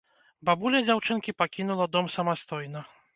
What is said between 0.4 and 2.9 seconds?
Бабуля дзяўчынкі пакінула дом самастойна.